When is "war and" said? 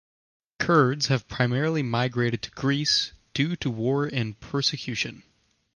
3.69-4.39